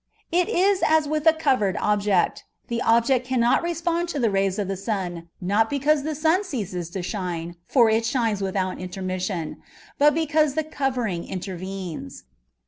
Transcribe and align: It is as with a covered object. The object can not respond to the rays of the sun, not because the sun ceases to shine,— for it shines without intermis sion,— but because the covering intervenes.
It 0.31 0.49
is 0.49 0.81
as 0.81 1.07
with 1.07 1.27
a 1.27 1.33
covered 1.33 1.77
object. 1.77 2.43
The 2.69 2.81
object 2.81 3.27
can 3.27 3.39
not 3.39 3.61
respond 3.61 4.09
to 4.09 4.19
the 4.19 4.31
rays 4.31 4.57
of 4.57 4.67
the 4.67 4.75
sun, 4.75 5.29
not 5.39 5.69
because 5.69 6.01
the 6.01 6.15
sun 6.15 6.43
ceases 6.43 6.89
to 6.89 7.03
shine,— 7.03 7.55
for 7.69 7.87
it 7.87 8.03
shines 8.03 8.41
without 8.41 8.79
intermis 8.79 9.21
sion,— 9.27 9.57
but 9.99 10.15
because 10.15 10.55
the 10.55 10.63
covering 10.63 11.25
intervenes. 11.27 12.23